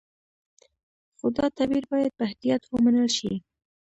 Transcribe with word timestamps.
خو 1.17 1.27
دا 1.37 1.45
تعبیر 1.57 1.83
باید 1.91 2.11
په 2.17 2.23
احتیاط 2.29 2.63
ومنل 2.67 3.09
شي. 3.17 3.33